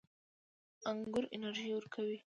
انګور 0.89 1.23
انرژي 1.35 1.69
ورکوي 1.73 2.17